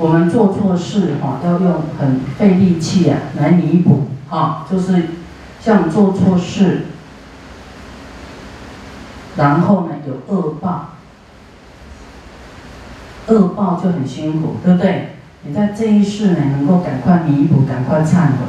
[0.00, 5.08] 我们做错事哈，要用很费力气啊来弥补哈，就是
[5.60, 6.86] 像做错事，
[9.36, 10.94] 然后呢有恶报，
[13.26, 15.16] 恶报就很辛苦，对不对？
[15.42, 18.46] 你在这一世呢，能够赶快弥补，赶快忏悔，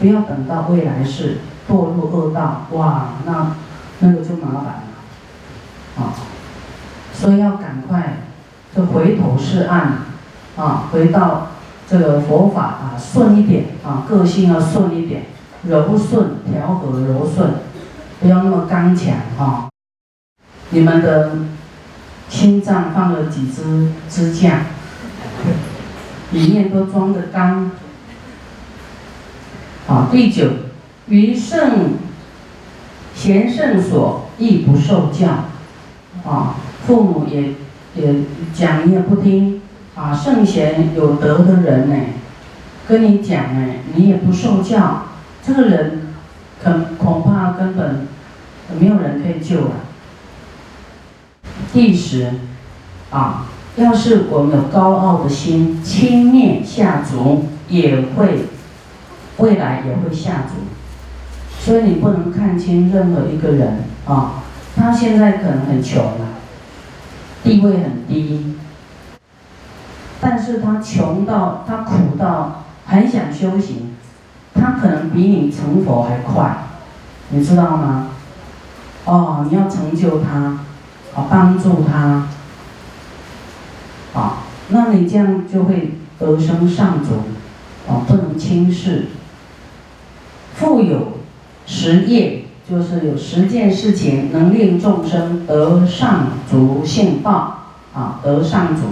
[0.00, 3.56] 不要等到未来世堕入恶道，哇，那
[3.98, 4.82] 那个就麻烦了，
[5.98, 6.16] 啊，
[7.12, 8.20] 所以要赶快
[8.74, 9.98] 就回头是岸，
[10.56, 11.48] 啊，回到
[11.88, 15.24] 这个佛法啊，顺一点啊，个性要顺一点，
[15.64, 17.54] 柔顺调和柔顺，
[18.20, 19.68] 不要那么刚强哈。
[20.70, 21.32] 你们的
[22.28, 24.60] 心脏放了几支支架？
[26.32, 27.70] 里面都装的钢。
[29.86, 30.48] 好，第九，
[31.06, 31.94] 于圣
[33.14, 35.28] 贤圣所亦不受教，
[36.24, 37.54] 啊，父母也
[37.94, 38.22] 也
[38.54, 39.60] 讲你也不听，
[39.94, 41.96] 啊，圣贤有德的人呢，
[42.88, 45.06] 跟你讲呢，你也不受教，
[45.46, 46.08] 这个人
[46.62, 48.06] 恐恐怕根本
[48.78, 49.70] 没有人可以救了。
[51.72, 52.30] 第十，
[53.10, 53.46] 啊。
[53.76, 58.44] 要是我们有高傲的心，轻蔑下足，也会
[59.38, 60.62] 未来也会下足。
[61.58, 64.44] 所以你不能看清任何一个人啊，
[64.76, 66.28] 他现在可能很穷了，
[67.42, 68.54] 地位很低，
[70.24, 73.94] 但是他穷到他苦到很想修行，
[74.54, 76.64] 他可能比你成佛还快，
[77.28, 78.08] 你知道吗？
[79.04, 80.60] 哦，你要成就他，
[81.14, 82.26] 啊，帮助他。
[84.18, 84.38] 啊，
[84.68, 89.08] 那你这样就会得生上主，啊，不能轻视。
[90.54, 91.18] 富有
[91.66, 97.58] 实业，就是有十件事情能令众生得上足性报，
[97.92, 98.84] 啊，得上主。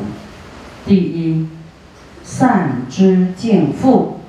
[0.85, 1.49] 第一，
[2.25, 4.21] 善知敬父，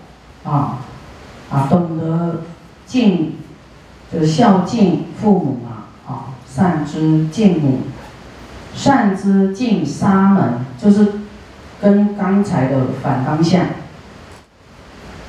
[0.44, 0.80] 啊，
[1.50, 2.42] 啊，懂得
[2.86, 3.34] 敬，
[4.12, 7.80] 就孝敬父母嘛，啊，善知敬母。
[8.76, 11.08] 善知敬沙门，就是
[11.80, 13.68] 跟刚才的反方向，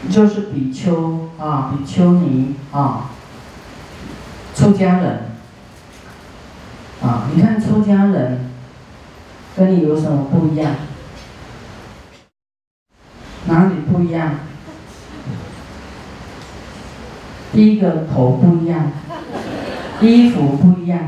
[0.09, 3.10] 就是比丘啊，比丘尼啊，
[4.54, 5.20] 出家人
[7.03, 8.50] 啊，你看出家人
[9.54, 10.75] 跟你有什么不一样？
[13.47, 14.31] 哪里不一样？
[17.53, 18.91] 第一个头不一样，
[20.00, 20.99] 衣服不一样。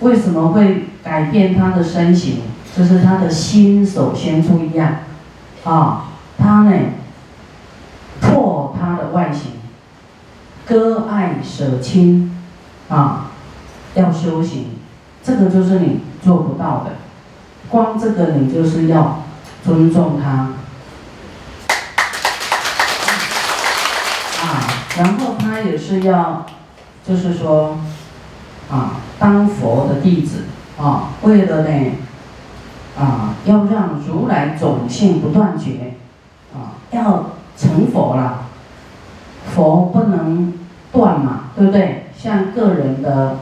[0.00, 2.42] 为什么会改变他的身形？
[2.76, 4.96] 就是他的心首先不一样，
[5.62, 6.72] 啊，他呢
[8.20, 9.52] 破他的外形，
[10.66, 12.36] 割爱舍亲，
[12.88, 13.30] 啊，
[13.94, 14.70] 要修行，
[15.22, 16.96] 这个就是你做不到的，
[17.68, 19.22] 光这个你就是要
[19.64, 20.30] 尊重他，
[24.42, 26.46] 啊，然后他也是要，
[27.06, 27.76] 就是说。
[28.70, 30.44] 啊，当佛的弟子
[30.78, 31.90] 啊，为了呢，
[32.98, 35.92] 啊，要让如来种性不断绝，
[36.54, 38.46] 啊，要成佛了，
[39.54, 40.54] 佛不能
[40.90, 42.06] 断嘛，对不对？
[42.16, 43.36] 像个人的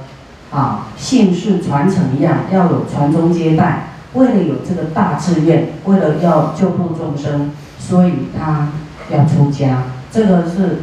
[0.51, 3.91] 啊姓氏传承一样，要有传宗接代。
[4.15, 8.71] 为了有这个大志愿，为了要救度众生，所以他
[9.09, 10.81] 要出家，这个是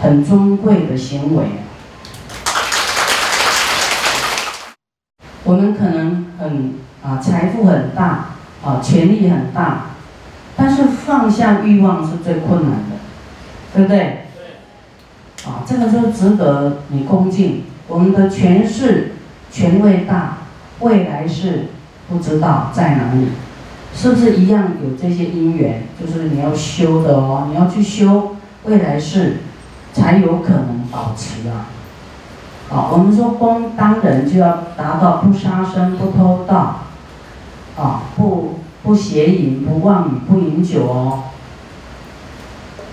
[0.00, 1.44] 很尊贵的行为。
[5.44, 8.30] 我们可能很啊财富很大
[8.62, 9.86] 啊权力很大，
[10.56, 12.96] 但是放下欲望是最困难的，
[13.74, 14.24] 对不对？
[15.46, 17.64] 啊，这个就值得你恭敬。
[17.86, 19.12] 我们的权势
[19.50, 20.38] 权位大，
[20.80, 21.68] 未来是
[22.08, 23.28] 不知道在哪里，
[23.94, 25.84] 是不是一样有这些因缘？
[25.98, 29.38] 就是你要修的哦，你要去修，未来是
[29.98, 31.66] 才有可能保持啊。
[32.70, 36.82] 啊，我们说光当人就要达到不杀生、不偷盗，
[37.76, 41.22] 啊，不不邪淫、不妄语、不饮酒哦，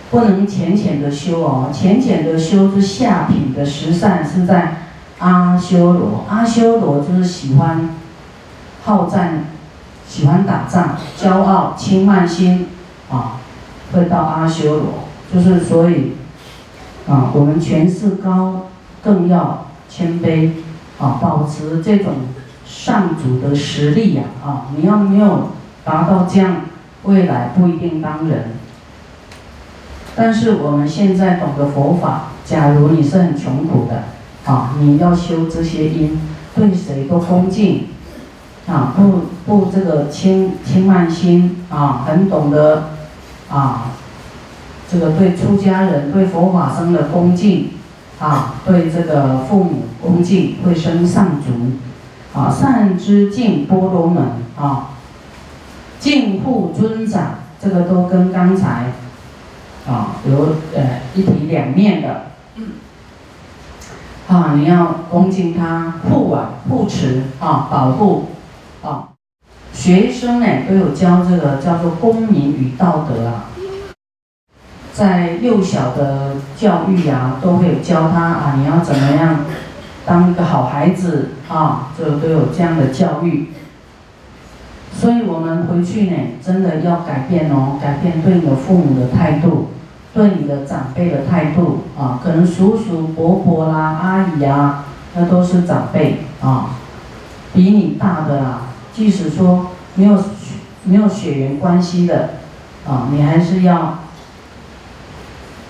[0.09, 4.77] 不能浅浅的修哦，浅浅的修是下品的十善是在
[5.19, 7.89] 阿修罗，阿修罗就是喜欢
[8.85, 9.45] 好战、
[10.07, 12.69] 喜欢打仗、骄傲、轻慢心，
[13.11, 13.41] 啊，
[13.91, 14.85] 会到阿修罗，
[15.33, 16.15] 就是所以，
[17.07, 18.67] 啊，我们权势高，
[19.03, 19.65] 更要。
[19.87, 20.49] 谦卑，
[20.99, 22.15] 啊，保持这种
[22.65, 25.51] 上主的实力呀，啊，你要没有
[25.85, 26.63] 达到这样，
[27.03, 28.55] 未来不一定当人。
[30.13, 34.03] 但是我们现在懂得佛法，假如你是很穷苦的，
[34.51, 36.19] 啊，你要修这些因，
[36.53, 37.87] 对谁都恭敬，
[38.67, 42.89] 啊，不不这个轻轻慢心啊，很懂得
[43.49, 43.91] 啊，
[44.91, 47.69] 这个对出家人、对佛法僧的恭敬
[48.19, 54.23] 啊，对这个父母恭敬，会生上足啊，善知敬波罗门
[54.57, 54.91] 啊，
[55.99, 58.91] 敬护尊长，这个都跟刚才
[59.87, 62.31] 啊有呃一体两面的。
[62.55, 62.67] 嗯
[64.27, 68.29] 啊，你要恭敬他，护啊，护持啊，保护
[68.81, 69.09] 啊。
[69.71, 73.44] 学生呢都有教这个叫做公民与道德啊，
[74.95, 79.41] 在幼小的教育啊，都会有教他啊，你要怎么样
[80.05, 83.51] 当一个好孩子啊，这都有这样的教育。
[84.93, 89.71] 所以我们回去呢，真的要改变哦，改变对你的父母的态度。
[90.13, 96.69] 对你的长辈的态度啊，可能叔叔伯伯啦、阿姨啊，那都是长辈啊，
[97.53, 98.61] 比你大的啊，
[98.93, 100.17] 即使说没有
[100.85, 102.29] 没有血缘关系的
[102.87, 104.04] 啊，你还是要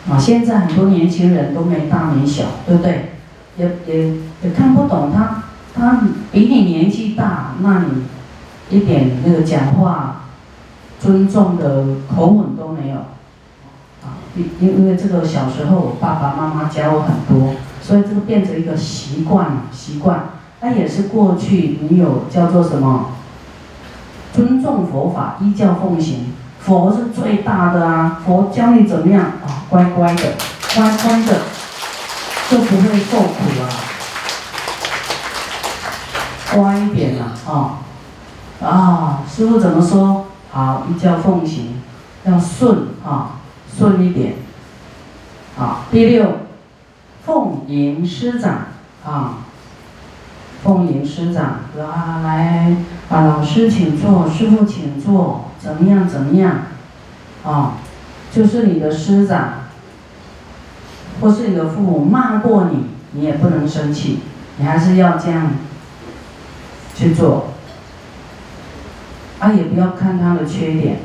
[0.10, 0.18] 啊。
[0.18, 3.12] 现在很多年轻人都没大没小，对不对？
[3.58, 4.14] 也也
[4.44, 5.44] 也看不懂他，
[5.74, 8.04] 他比你年纪大，那你
[8.70, 10.26] 一点那个讲话
[11.00, 12.98] 尊重的口吻都没有。
[14.04, 20.32] 啊因因为这个小时候爸爸妈妈教我很多，所以这个变成一个习惯习惯。
[20.60, 23.12] 那也是过去你有叫做什么？
[24.34, 26.34] 尊重佛法，依教奉行。
[26.66, 29.64] 佛是最大的啊，佛教你怎么样啊？
[29.70, 30.34] 乖乖的，
[30.76, 31.42] 乖乖的，
[32.50, 33.70] 就不会受苦啊。
[36.56, 37.78] 乖一点呐，啊
[38.66, 39.24] 啊！
[39.30, 40.26] 师傅怎么说？
[40.52, 41.82] 好，一教奉行，
[42.24, 43.32] 要顺啊。
[43.78, 44.36] 顺一点，
[45.60, 46.26] 啊，第六，
[47.26, 48.68] 奉迎师长，
[49.06, 49.40] 啊，
[50.64, 52.74] 奉迎师长，啊，来，
[53.10, 56.58] 啊，老师请坐，师傅请坐，怎么样，怎么样，
[57.44, 57.78] 啊，
[58.32, 59.64] 就是你的师长，
[61.20, 64.20] 或是你的父母骂过你，你也不能生气，
[64.58, 65.54] 你还是要这样
[66.94, 67.48] 去做，
[69.40, 71.00] 啊，也不要看他的缺点。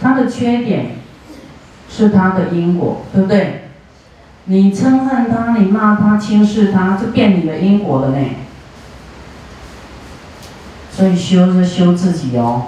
[0.00, 0.98] 他的缺点
[1.90, 3.70] 是他的因果，对不对？
[4.44, 8.24] 你憎恨他，你骂他，轻视他，就变你的因果了呢。
[10.92, 12.66] 所以修是修自己哦，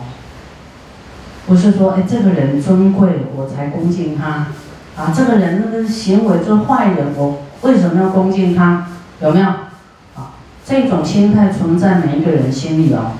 [1.46, 4.48] 不是说哎这个人尊贵我才恭敬他，
[4.96, 8.88] 啊这个人那个行为做坏人，我为什么要恭敬他？
[9.20, 9.46] 有没有？
[9.46, 10.34] 啊，
[10.64, 13.12] 这种心态存在每一个人心里哦。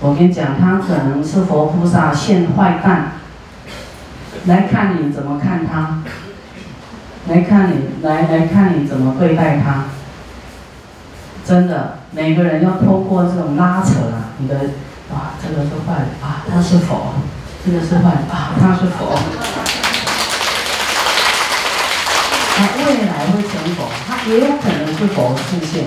[0.00, 3.12] 我跟你讲，他可能是佛菩萨现坏蛋，
[4.46, 6.02] 来看你怎么看他，
[7.26, 9.86] 来看你，来来看你怎么对待他。
[11.44, 14.54] 真的，每个人要通过这种拉扯啊，你的
[15.12, 17.14] 啊，这个是坏的啊，他是佛，
[17.64, 19.18] 这个是坏的啊，他是佛，
[22.56, 25.84] 他未来会成佛，他也有可能是佛出现。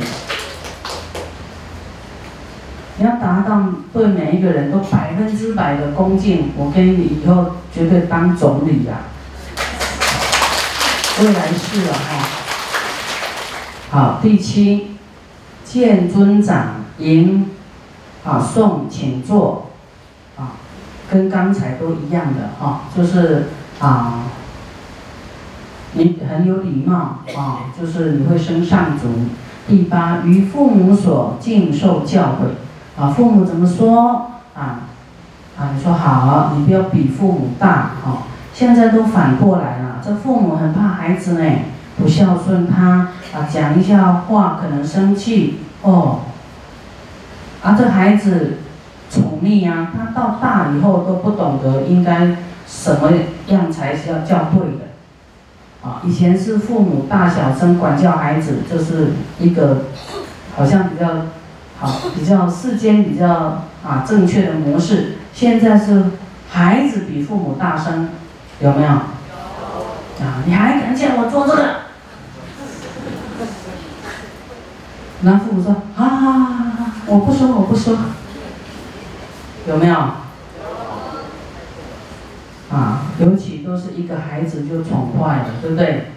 [2.97, 9.01] 你要达到对每一个人都百分之百的恭敬，我跟你以后绝对当总理呀！
[11.19, 11.99] 未来是了哈。
[13.89, 14.97] 好，第七，
[15.65, 17.49] 见尊长迎，
[18.23, 19.67] 啊送请坐，
[20.37, 20.53] 啊，
[21.09, 23.47] 跟刚才都一样的哈，就是
[23.79, 24.23] 啊，
[25.93, 29.07] 你很有礼貌啊，就是你会升上族。
[29.67, 33.01] 第八，与父母所敬受教诲。
[33.01, 34.81] 啊，父母怎么说啊？
[35.57, 38.23] 啊，你说好，你不要比父母大哦。
[38.53, 41.51] 现在都反过来了，这父母很怕孩子呢，
[41.97, 46.19] 不孝顺他啊，讲一下话可能生气哦。
[47.63, 48.57] 啊，这孩子
[49.09, 52.35] 宠溺啊，他到大以后都不懂得应该
[52.67, 53.11] 什么
[53.47, 54.91] 样才是要叫对的。
[55.83, 59.85] 啊，以前是父母大小声管教孩子，这是一个
[60.55, 61.07] 好像比较。
[61.83, 65.13] 好，比较世间比较啊正确的模式。
[65.33, 66.03] 现在是
[66.47, 68.09] 孩子比父母大声，
[68.59, 68.87] 有没有？
[68.87, 68.93] 有。
[70.23, 71.63] 啊，你还敢叫我做这个？
[75.21, 76.60] 那父母说啊，
[77.11, 77.97] 我不说，我不说。
[79.67, 79.95] 有没有？
[82.71, 86.11] 啊，尤其都是一个孩子就宠坏了，对不对？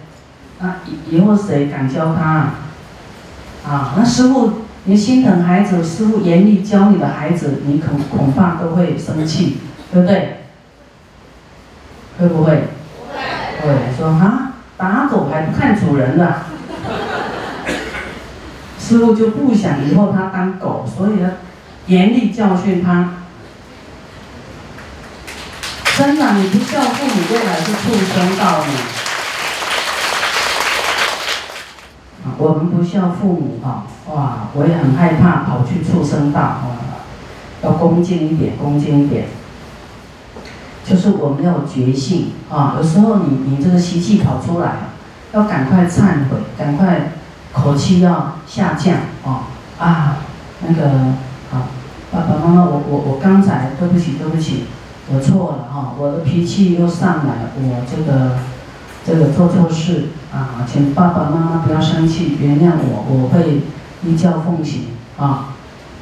[0.59, 2.53] 那以以后谁敢教他？
[3.69, 4.61] 啊，那师傅。
[4.87, 9.57] 你心疼孩子，师傅严厉教你的孩子，你恐恐怕都会生气，
[9.91, 10.41] 对不对？
[12.19, 12.51] 会不会？
[13.63, 13.75] 会。
[13.97, 16.35] 说啊，打狗还不看主人的，
[18.87, 21.31] 师傅就不想以后他当狗，所以呢，
[21.87, 23.13] 严厉教训他。
[25.97, 28.73] 真的，你不孝父母，未来是畜生道呢。
[32.37, 36.77] 我们不孝父母啊，哇，我也很害怕跑去畜生道啊，
[37.63, 39.25] 要恭敬一点，恭敬一点。
[40.87, 44.89] 就是我们要有觉性啊，有时候你你这个习气跑出来，
[45.33, 47.13] 要赶快忏悔，赶快
[47.55, 49.47] 口气要下降啊
[49.79, 50.17] 啊，
[50.67, 50.89] 那个
[51.51, 51.71] 啊，
[52.11, 54.65] 爸爸妈妈，我我我刚才对不起对不起。
[55.07, 58.39] 我错了哈，我的脾气又上来，我这个
[59.05, 63.61] 这个做错事啊，请爸爸妈妈不要生气，原谅我，我会
[64.03, 64.87] 依教奉行
[65.19, 65.53] 啊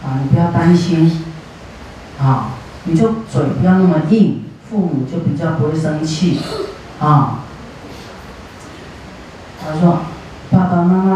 [0.01, 1.21] 啊，你不要担心
[2.17, 2.51] 啊，
[2.85, 6.39] 你就嘴不要那么硬，父母就比较不会生气
[7.01, 7.39] 啊。
[9.61, 9.99] 他说，
[10.49, 11.15] 爸爸妈妈，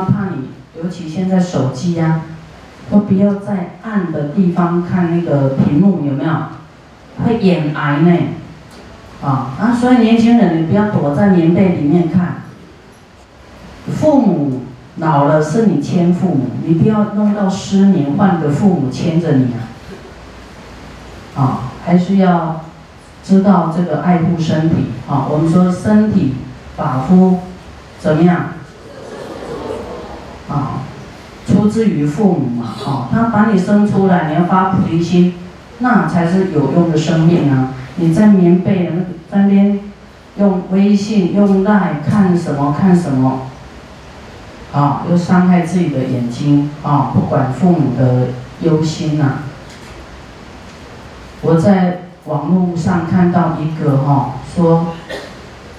[1.17, 2.21] 现在手机呀，
[2.91, 6.31] 都不要在暗的地方看那个屏幕，有没有？
[7.25, 8.17] 会眼癌呢，
[9.23, 9.73] 啊啊！
[9.73, 12.43] 所以年轻人，你不要躲在棉被里面看。
[13.91, 14.61] 父母
[14.97, 19.55] 老了是你牵父母，你不要弄到失眠，换个父母牵着你
[21.35, 21.41] 啊！
[21.41, 22.61] 啊，还是要
[23.23, 25.25] 知道这个爱护身体啊。
[25.31, 26.35] 我们说身体
[26.75, 27.39] 发肤
[27.99, 28.49] 怎么样？
[30.49, 30.76] 啊，
[31.67, 35.33] 出自于父母嘛，啊，他把你生出来，你要发菩提心。
[35.79, 37.73] 那才是有用的生命啊！
[37.97, 38.91] 你在棉被
[39.29, 39.79] 那那边
[40.39, 43.41] 用微信用赖看什么看什么，
[44.73, 47.11] 啊，又伤害自己的眼睛啊！
[47.13, 48.29] 不管父母的
[48.61, 49.39] 忧心呐。
[51.41, 54.95] 我在网络上看到一个哈，说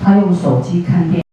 [0.00, 1.25] 他用手机看电，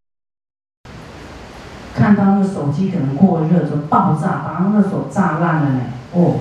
[2.66, 5.82] 手机可能过热就爆炸，把那个手炸烂了呢，
[6.14, 6.36] 哦。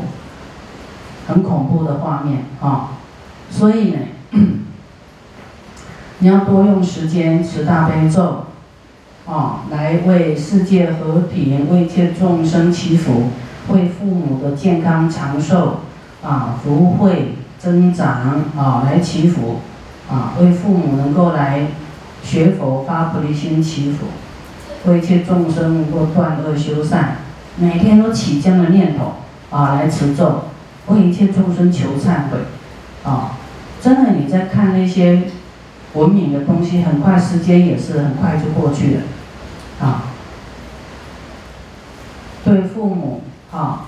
[1.26, 2.90] 很恐怖的画面啊，
[3.50, 3.99] 所以呢，
[6.19, 8.45] 你要多用时间持大悲咒，
[9.26, 13.31] 啊，来为世界和平、为一切众生祈福，
[13.71, 15.81] 为父母的健康长寿
[16.23, 19.61] 啊、福慧增长啊来祈福，
[20.11, 21.69] 啊，为父母能够来
[22.23, 24.09] 学佛发菩提心祈福，
[24.87, 27.17] 为一切众生能够断恶修善，
[27.57, 29.14] 每天都起这样的念头
[29.50, 30.45] 啊来持咒。
[30.87, 32.38] 为一切众生求忏悔，
[33.05, 33.38] 啊，
[33.81, 35.23] 真的你在看那些
[35.95, 39.00] 文明的东西，很快时间也是很快就过去了，
[39.81, 40.03] 啊，
[42.45, 43.87] 对父母啊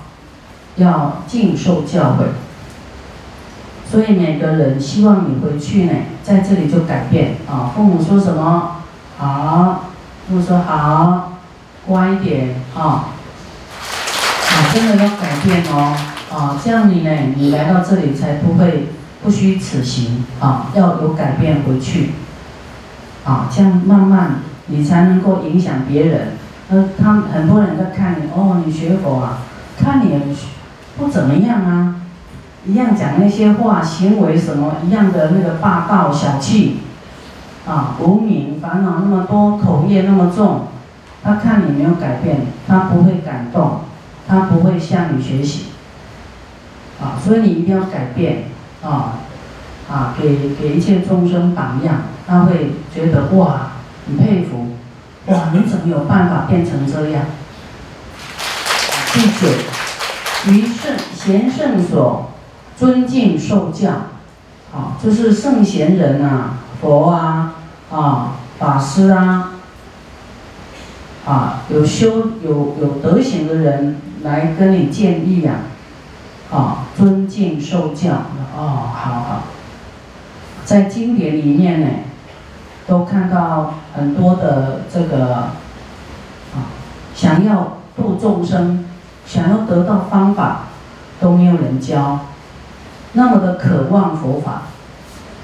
[0.77, 2.29] 要尽受教诲，
[3.91, 7.37] 所以每个人希望你回去呢，在这里就改变。
[7.47, 8.77] 啊，父母说什么？
[9.19, 9.91] 好，
[10.29, 11.33] 我说好，
[11.87, 15.97] 乖一点啊，啊，真的要改变哦。
[16.29, 17.11] 啊，这样你呢？
[17.37, 18.89] 你来到这里才不会
[19.23, 20.67] 不虚此行啊！
[20.75, 22.11] 要有改变回去，
[23.25, 26.33] 啊，这样慢慢你才能够影响别人。
[26.69, 29.39] 呃，他很多人在看你，哦，你学佛啊，
[29.79, 30.21] 看你
[30.99, 31.95] 不怎么样啊，
[32.67, 36.81] 一样讲那些话，行为什么一样的那个霸道小气，
[37.67, 40.69] 啊，无名烦恼那么多，口业那么重，
[41.23, 43.81] 他看你没有改变，他不会感动，
[44.29, 45.67] 他不会向你学习。
[46.99, 48.45] 啊，所以你一定要改变，
[48.83, 49.19] 啊，
[49.91, 53.73] 啊，给给一切众生榜样，他会觉得哇，
[54.07, 54.69] 很佩服，
[55.27, 57.25] 哇，你怎么有办法变成这样？
[59.13, 59.49] 第九，
[60.53, 62.31] 于圣贤圣所
[62.79, 63.91] 尊敬受教，
[64.73, 67.56] 啊，就是圣贤人啊，佛啊，
[67.91, 69.53] 啊，法师啊，
[71.27, 75.55] 啊，有修有有德行的人来跟你建议啊。
[76.49, 78.13] 啊，尊敬受教
[78.57, 79.43] 哦，好好，
[80.65, 81.89] 在经典里面呢，
[82.87, 85.51] 都看到很多的这个啊，
[87.17, 88.85] 想要度众生，
[89.27, 90.67] 想要得到方法，
[91.19, 92.21] 都没有人教，
[93.15, 94.63] 那么的渴望佛法，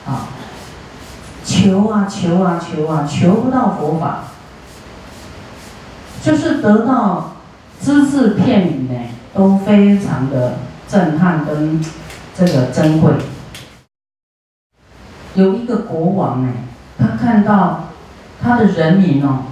[0.06, 0.28] 啊，
[1.62, 4.24] 求啊求啊求啊，求不到佛法，
[6.22, 7.36] 就是得到
[7.80, 9.00] 只字片语呢，
[9.32, 10.54] 都非常的。
[10.88, 11.82] 震撼跟
[12.36, 13.12] 这个珍贵，
[15.34, 16.52] 有一个国王呢，
[16.98, 17.84] 他看到
[18.42, 19.44] 他的人民哦，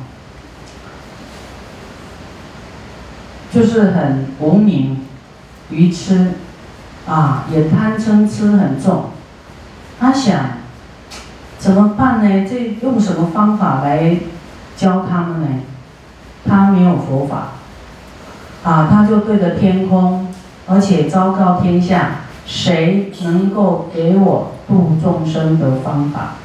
[3.50, 5.06] 就是很无名、
[5.70, 6.32] 愚痴，
[7.08, 9.06] 啊，也贪嗔痴很重。
[9.98, 10.44] 他想
[11.60, 12.48] 怎么办呢？
[12.48, 14.16] 这用什么方法来
[14.76, 15.48] 教他们呢？
[16.48, 17.48] 他没有佛法，
[18.64, 20.26] 啊，他就对着天空，
[20.66, 26.36] 而且昭告天下，谁能够给我度众生的方法？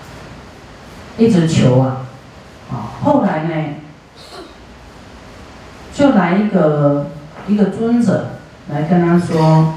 [1.18, 2.02] 一直求啊，
[2.70, 3.76] 啊，后来呢，
[5.94, 7.08] 就来一个
[7.48, 8.32] 一个尊者
[8.70, 9.76] 来跟他说，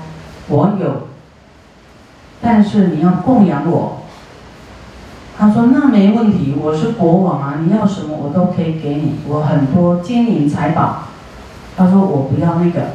[0.49, 1.07] 我有，
[2.43, 3.98] 但是你要供养我。
[5.39, 11.05] 他说那没问题，我是国王啊，你要什么我都可以给你，我很多金银财宝。
[11.77, 12.89] 他说我不要那个，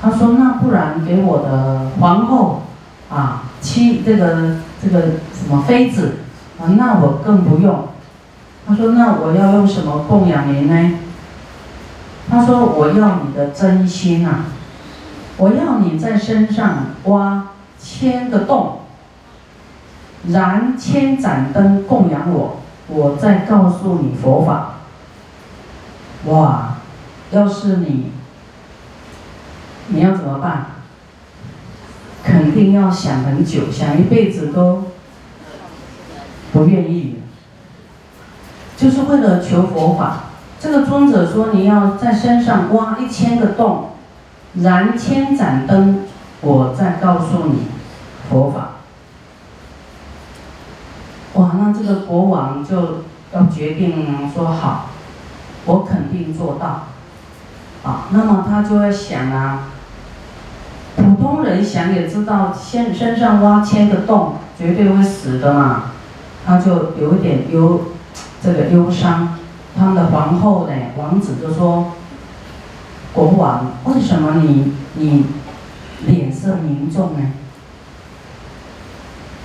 [0.00, 2.62] 他说那不然给我的皇后
[3.10, 5.00] 啊妻这个这个
[5.34, 6.18] 什么妃子
[6.60, 7.88] 啊，那我更不用。
[8.68, 10.98] 他说那我要用什么供养您呢？
[12.30, 14.44] 他说我要你的真心啊，
[15.36, 18.79] 我要你在身上挖千个洞。
[20.28, 24.72] 燃千盏灯供养我，我再告诉你佛法。
[26.26, 26.76] 哇，
[27.30, 28.12] 要是你，
[29.88, 30.66] 你要怎么办？
[32.22, 34.84] 肯定要想很久，想一辈子都
[36.52, 37.16] 不愿意。
[38.76, 40.24] 就是为了求佛法。
[40.60, 43.92] 这个尊者说，你要在身上挖一千个洞，
[44.54, 46.00] 燃千盏灯，
[46.42, 47.68] 我再告诉你
[48.28, 48.72] 佛法。
[51.62, 54.86] 那这个国王就要决定说好，
[55.66, 56.86] 我肯定做到，
[57.84, 59.68] 啊，那么他就会想啊，
[60.96, 65.92] 普通人想也知道，身身上挖千个洞，绝对会死的嘛，
[66.46, 67.82] 他就有一点忧，
[68.42, 69.36] 这个忧伤。
[69.78, 71.92] 他们的皇后呢，王子就说，
[73.12, 75.26] 国王，为什么你你
[76.06, 77.20] 脸色凝重呢？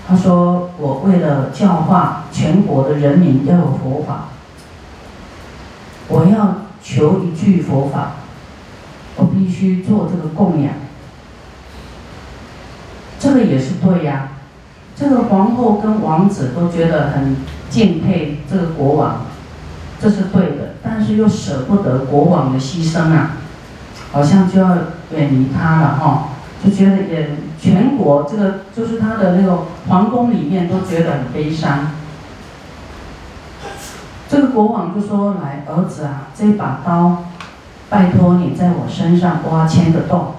[0.07, 4.25] 他说：“我为了教化全国的人民要有佛法，
[6.07, 8.11] 我要求一句佛法，
[9.15, 10.73] 我必须做这个供养。
[13.19, 14.29] 这个也是对呀。
[14.95, 17.37] 这个皇后跟王子都觉得很
[17.69, 19.25] 敬佩这个国王，
[19.99, 20.75] 这是对的。
[20.83, 23.37] 但是又舍不得国王的牺牲啊，
[24.11, 24.77] 好像就要
[25.11, 26.29] 远离他了哈。”
[26.63, 27.29] 就觉得也
[27.65, 31.93] 全国这个就是他的那个皇宫里面都觉得很悲伤。
[34.29, 37.23] 这个国王就说：“来，儿子啊，这把刀，
[37.89, 40.33] 拜托你在我身上挖千个洞。”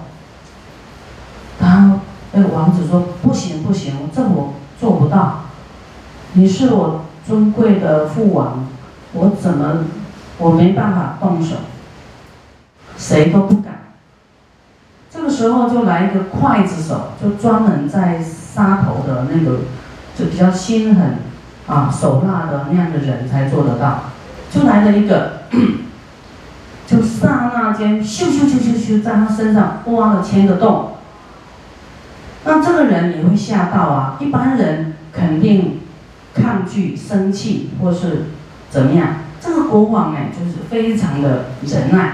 [1.59, 1.99] 然后
[2.31, 5.41] 那个王子说：“不行不行，这我做不到。
[6.31, 8.65] 你是我尊贵的父王，
[9.11, 9.83] 我怎么
[10.37, 11.57] 我没办法动手，
[12.97, 13.66] 谁都不敢。”
[15.37, 19.59] 时候就来一个刽子手，就专门在杀头的那个，
[20.17, 21.19] 就比较心狠，
[21.67, 24.05] 啊手辣的那样的人才做得到。
[24.49, 25.43] 就来了一个，
[26.87, 30.93] 就刹那间，咻咻咻咻咻，在他身上挖了千个洞。
[32.43, 35.81] 那这个人也会吓到啊，一般人肯定
[36.33, 38.25] 抗拒、生气或是
[38.71, 39.07] 怎么样。
[39.39, 42.13] 这个国王哎，就是非常的忍耐。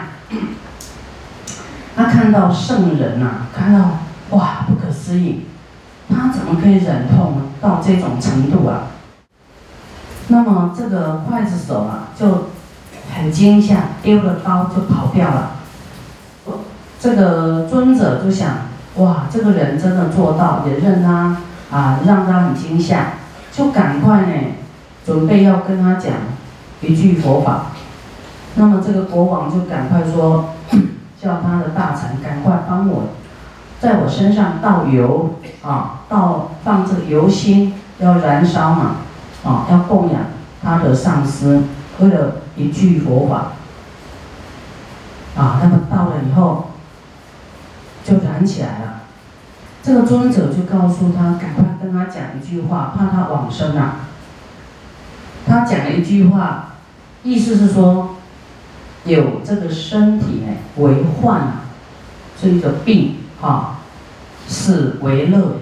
[1.96, 4.00] 他看到圣人呐，看到
[4.32, 5.46] 哇，不可思议，
[6.10, 8.88] 他怎么可以忍痛到这种程度啊？
[10.30, 12.50] 那么这个刽子手啊，就
[13.14, 15.52] 很惊吓，丢了刀就跑掉了。
[17.00, 18.50] 这个尊者就想，
[18.96, 21.38] 哇，这个人真的做到，也认他
[21.70, 23.14] 啊，让他很惊吓，
[23.52, 24.34] 就赶快呢，
[25.06, 26.14] 准备要跟他讲
[26.82, 27.68] 一句佛法。
[28.56, 30.56] 那么这个国王就赶快说。
[31.24, 33.04] 叫他的大臣赶快帮我，
[33.80, 38.98] 在我身上倒油啊，倒放这个油心要燃烧嘛，
[39.46, 40.24] 啊，要供养
[40.62, 41.64] 他的上司，
[42.00, 43.54] 为了一句佛法，
[45.42, 46.72] 啊，那么到了以后
[48.04, 49.04] 就燃起来了。
[49.82, 53.96] 这个尊者就告诉他，赶快跟他讲一句话，怕他往生啊。
[55.48, 56.74] 他讲了一句话，
[57.24, 58.18] 意思是说。
[59.06, 61.66] 有这个身体呢为患啊，
[62.40, 63.80] 是一个病哈，
[64.48, 65.58] 死为乐。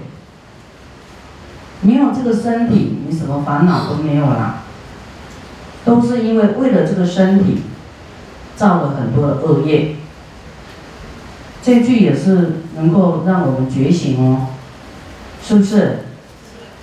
[1.82, 4.58] 没有这个身体，你什么烦恼都没有了。
[5.84, 7.64] 都是因为为了这个身体，
[8.56, 9.96] 造了很多的恶业。
[11.64, 14.50] 这句也是能够让我们觉醒哦，
[15.44, 16.02] 是不是？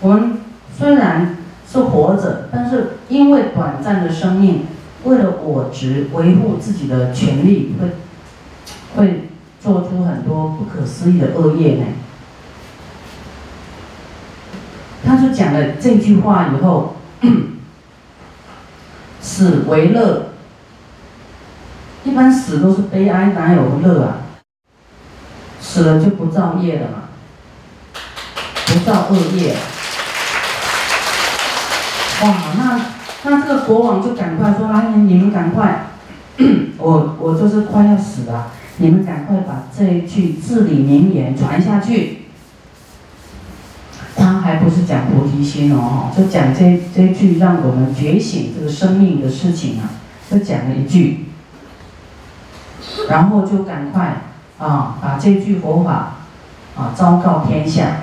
[0.00, 0.40] 我们
[0.76, 1.36] 虽然
[1.70, 4.66] 是活着，但是因为短暂的生命。
[5.04, 7.88] 为了我执，维护自己的权利，会
[8.96, 9.28] 会
[9.60, 11.84] 做出很多不可思议的恶业呢。
[15.06, 16.96] 他就讲了这句话以后，
[19.20, 20.32] 死为乐，
[22.04, 24.18] 一般死都是悲哀，哪有乐啊？
[25.60, 27.04] 死了就不造业了嘛，
[28.66, 29.56] 不造恶业。
[32.22, 32.80] 哇，那
[33.30, 35.86] 那这个国王就赶快说：“来，你们赶快，
[36.78, 42.18] 我我就是快要死了，你们赶快把这一句至理名言传下去。”
[44.16, 49.90] 他还不是讲菩提心哦，就讲这这句让我们觉醒这个生命的事情啊，
[50.30, 51.26] 就讲了一句，
[53.08, 54.22] 然后就赶快
[54.58, 56.16] 啊把这句佛法
[56.76, 57.98] 啊昭告天下。